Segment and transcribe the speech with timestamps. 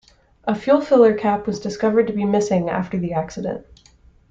[0.45, 3.67] A fuel filler cap was discovered to be missing after the accident.